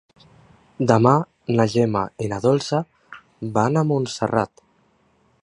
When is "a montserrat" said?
3.83-4.67